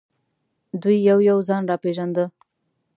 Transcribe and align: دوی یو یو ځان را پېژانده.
دوی 0.81 0.97
یو 1.09 1.19
یو 1.29 1.37
ځان 1.47 1.63
را 1.69 1.75
پېژانده. 1.83 2.25